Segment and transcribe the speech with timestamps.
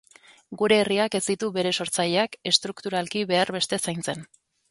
[0.61, 4.27] Gure herriak ez ditu bere sortzaileak estrukturalki behar beste zaintzen.